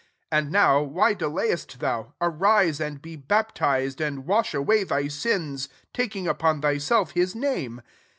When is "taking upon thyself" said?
5.93-7.11